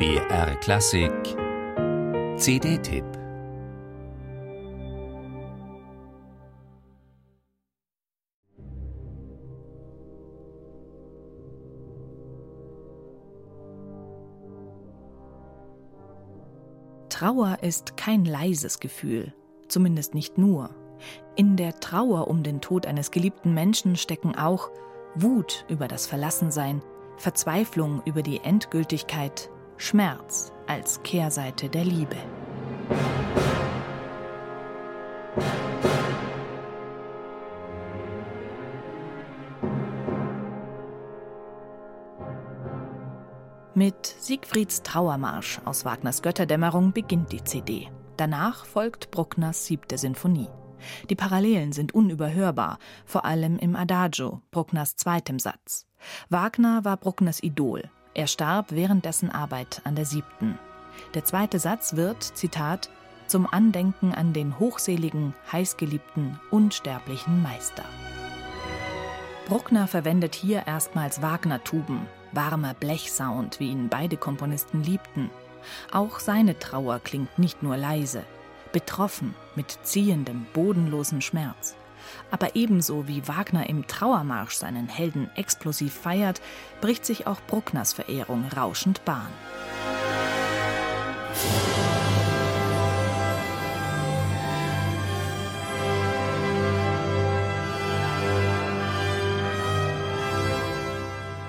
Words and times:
BR 0.00 0.56
Klassik 0.60 1.12
CD-Tipp 2.38 3.04
Trauer 17.10 17.58
ist 17.60 17.98
kein 17.98 18.24
leises 18.24 18.80
Gefühl, 18.80 19.34
zumindest 19.68 20.14
nicht 20.14 20.38
nur. 20.38 20.70
In 21.36 21.58
der 21.58 21.78
Trauer 21.78 22.28
um 22.28 22.42
den 22.42 22.62
Tod 22.62 22.86
eines 22.86 23.10
geliebten 23.10 23.52
Menschen 23.52 23.96
stecken 23.96 24.34
auch 24.34 24.70
Wut 25.14 25.66
über 25.68 25.88
das 25.88 26.06
Verlassensein, 26.06 26.80
Verzweiflung 27.18 28.00
über 28.06 28.22
die 28.22 28.38
Endgültigkeit, 28.38 29.50
Schmerz 29.82 30.52
als 30.66 31.02
Kehrseite 31.02 31.70
der 31.70 31.84
Liebe. 31.84 32.16
Mit 43.74 44.06
Siegfrieds 44.06 44.82
Trauermarsch 44.82 45.62
aus 45.64 45.86
Wagners 45.86 46.20
Götterdämmerung 46.20 46.92
beginnt 46.92 47.32
die 47.32 47.42
CD. 47.42 47.88
Danach 48.18 48.66
folgt 48.66 49.10
Bruckners 49.10 49.64
siebte 49.64 49.96
Sinfonie. 49.96 50.50
Die 51.08 51.16
Parallelen 51.16 51.72
sind 51.72 51.94
unüberhörbar, 51.94 52.78
vor 53.06 53.24
allem 53.24 53.58
im 53.58 53.74
Adagio, 53.76 54.42
Bruckners 54.50 54.96
zweitem 54.96 55.38
Satz. 55.38 55.86
Wagner 56.28 56.84
war 56.84 56.98
Bruckners 56.98 57.42
Idol. 57.42 57.90
Er 58.14 58.26
starb 58.26 58.66
während 58.70 59.04
dessen 59.04 59.30
Arbeit 59.30 59.82
an 59.84 59.94
der 59.94 60.04
siebten. 60.04 60.58
Der 61.14 61.24
zweite 61.24 61.58
Satz 61.58 61.94
wird, 61.96 62.22
Zitat, 62.22 62.90
zum 63.26 63.46
Andenken 63.46 64.12
an 64.12 64.32
den 64.32 64.58
hochseligen, 64.58 65.34
heißgeliebten, 65.52 66.40
unsterblichen 66.50 67.42
Meister. 67.42 67.84
Bruckner 69.46 69.86
verwendet 69.86 70.34
hier 70.34 70.66
erstmals 70.66 71.22
Wagner-Tuben, 71.22 72.06
warmer 72.32 72.74
Blechsound, 72.74 73.60
wie 73.60 73.70
ihn 73.70 73.88
beide 73.88 74.16
Komponisten 74.16 74.82
liebten. 74.82 75.30
Auch 75.92 76.18
seine 76.18 76.58
Trauer 76.58 76.98
klingt 76.98 77.38
nicht 77.38 77.62
nur 77.62 77.76
leise, 77.76 78.24
betroffen 78.72 79.34
mit 79.54 79.78
ziehendem, 79.82 80.46
bodenlosen 80.52 81.22
Schmerz. 81.22 81.76
Aber 82.30 82.56
ebenso 82.56 83.08
wie 83.08 83.26
Wagner 83.26 83.68
im 83.68 83.86
Trauermarsch 83.86 84.54
seinen 84.54 84.88
Helden 84.88 85.30
explosiv 85.36 85.94
feiert, 85.94 86.40
bricht 86.80 87.04
sich 87.04 87.26
auch 87.26 87.40
Bruckners 87.46 87.92
Verehrung 87.92 88.44
rauschend 88.56 89.04
Bahn. 89.04 89.28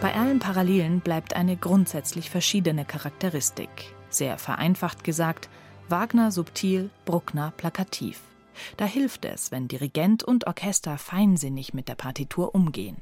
Bei 0.00 0.14
allen 0.14 0.38
Parallelen 0.38 1.00
bleibt 1.00 1.34
eine 1.34 1.56
grundsätzlich 1.56 2.30
verschiedene 2.30 2.84
Charakteristik. 2.84 3.68
Sehr 4.08 4.38
vereinfacht 4.38 5.02
gesagt, 5.02 5.48
Wagner 5.88 6.30
subtil, 6.30 6.90
Bruckner 7.04 7.52
plakativ. 7.56 8.20
Da 8.76 8.84
hilft 8.84 9.24
es, 9.24 9.50
wenn 9.52 9.68
Dirigent 9.68 10.22
und 10.22 10.46
Orchester 10.46 10.98
feinsinnig 10.98 11.74
mit 11.74 11.88
der 11.88 11.94
Partitur 11.94 12.54
umgehen. 12.54 12.96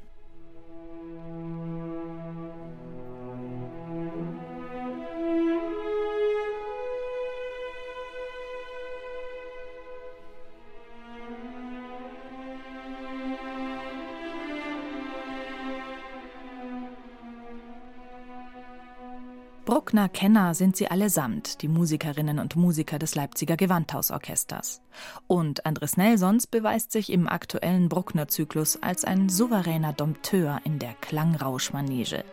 Bruckner 19.65 20.09
Kenner 20.09 20.53
sind 20.53 20.77
sie 20.77 20.91
allesamt, 20.91 21.63
die 21.63 21.67
Musikerinnen 21.67 22.37
und 22.37 22.55
Musiker 22.55 22.99
des 22.99 23.15
Leipziger 23.15 23.57
Gewandhausorchesters. 23.57 24.83
Und 25.25 25.65
Andres 25.65 25.97
Nelsons 25.97 26.45
beweist 26.45 26.91
sich 26.91 27.11
im 27.11 27.27
aktuellen 27.27 27.89
Bruckner-Zyklus 27.89 28.83
als 28.83 29.05
ein 29.05 29.27
souveräner 29.27 29.91
Dompteur 29.91 30.61
in 30.65 30.77
der 30.77 30.93
Klangrauschmanege. 31.01 32.23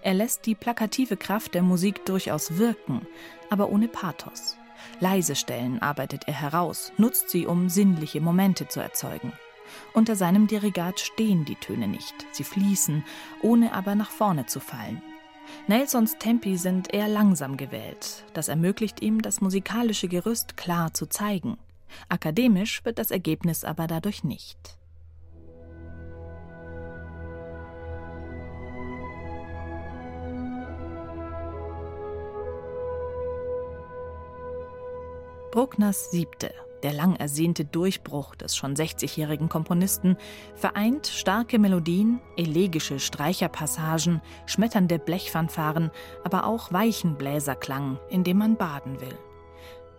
Er 0.00 0.14
lässt 0.14 0.46
die 0.46 0.54
plakative 0.54 1.18
Kraft 1.18 1.52
der 1.52 1.62
Musik 1.62 2.06
durchaus 2.06 2.56
wirken, 2.56 3.06
aber 3.50 3.68
ohne 3.68 3.88
Pathos. 3.88 4.56
Leise 4.98 5.36
Stellen 5.36 5.82
arbeitet 5.82 6.22
er 6.26 6.40
heraus, 6.40 6.90
nutzt 6.96 7.28
sie, 7.28 7.46
um 7.46 7.68
sinnliche 7.68 8.22
Momente 8.22 8.66
zu 8.66 8.80
erzeugen. 8.80 9.34
Unter 9.92 10.16
seinem 10.16 10.46
Dirigat 10.46 11.00
stehen 11.00 11.44
die 11.44 11.56
Töne 11.56 11.86
nicht, 11.86 12.14
sie 12.32 12.44
fließen, 12.44 13.04
ohne 13.42 13.74
aber 13.74 13.94
nach 13.94 14.10
vorne 14.10 14.46
zu 14.46 14.58
fallen. 14.58 15.02
Nelsons 15.66 16.16
Tempi 16.18 16.56
sind 16.56 16.92
eher 16.92 17.08
langsam 17.08 17.56
gewählt. 17.56 18.24
Das 18.34 18.48
ermöglicht 18.48 19.00
ihm, 19.02 19.22
das 19.22 19.40
musikalische 19.40 20.08
Gerüst 20.08 20.56
klar 20.56 20.92
zu 20.92 21.06
zeigen. 21.06 21.58
Akademisch 22.08 22.84
wird 22.84 22.98
das 22.98 23.10
Ergebnis 23.10 23.64
aber 23.64 23.86
dadurch 23.86 24.24
nicht. 24.24 24.78
Bruckners 35.52 36.10
siebte 36.10 36.54
der 36.82 36.92
lang 36.92 37.16
ersehnte 37.16 37.64
Durchbruch 37.64 38.34
des 38.34 38.56
schon 38.56 38.74
60-jährigen 38.74 39.48
Komponisten 39.48 40.16
vereint 40.54 41.06
starke 41.06 41.58
Melodien, 41.58 42.20
elegische 42.36 42.98
Streicherpassagen, 42.98 44.20
schmetternde 44.46 44.98
Blechfanfaren, 44.98 45.90
aber 46.24 46.46
auch 46.46 46.72
weichen 46.72 47.16
Bläserklang, 47.16 47.98
in 48.10 48.24
dem 48.24 48.38
man 48.38 48.56
baden 48.56 49.00
will. 49.00 49.18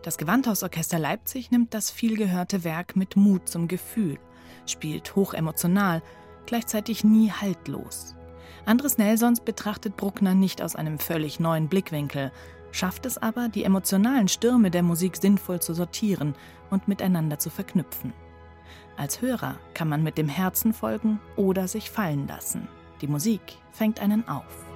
Das 0.01 0.17
Gewandhausorchester 0.17 0.99
Leipzig 0.99 1.51
nimmt 1.51 1.73
das 1.73 1.89
vielgehörte 1.89 2.63
Werk 2.65 2.95
mit 2.95 3.15
Mut 3.15 3.47
zum 3.47 3.69
Gefühl, 3.69 4.19
spielt 4.65 5.15
hochemotional, 5.15 6.01
gleichzeitig 6.45 7.05
nie 7.05 7.31
haltlos. 7.31 8.15
Andres 8.65 8.97
Nelsons 8.97 9.41
betrachtet 9.41 9.97
Bruckner 9.97 10.35
nicht 10.35 10.61
aus 10.61 10.75
einem 10.75 10.97
völlig 10.97 11.39
neuen 11.39 11.67
Blickwinkel, 11.67 12.31
schafft 12.71 13.05
es 13.05 13.17
aber, 13.17 13.49
die 13.49 13.65
emotionalen 13.65 14.29
Stürme 14.29 14.71
der 14.71 14.83
Musik 14.83 15.17
sinnvoll 15.17 15.61
zu 15.61 15.73
sortieren 15.73 16.33
und 16.69 16.87
miteinander 16.87 17.39
zu 17.39 17.49
verknüpfen. 17.49 18.13
Als 18.95 19.21
Hörer 19.21 19.55
kann 19.73 19.89
man 19.89 20.01
mit 20.01 20.17
dem 20.17 20.29
Herzen 20.29 20.73
folgen 20.73 21.19
oder 21.35 21.67
sich 21.67 21.91
fallen 21.91 22.27
lassen. 22.27 22.67
Die 23.01 23.07
Musik 23.07 23.41
fängt 23.71 23.99
einen 23.99 24.27
auf. 24.27 24.72